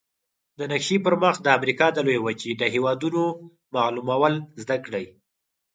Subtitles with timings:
[0.59, 3.21] د نقشي پر مخ د امریکا د لویې وچې د هېوادونو
[3.75, 5.05] معلومول زده کړئ.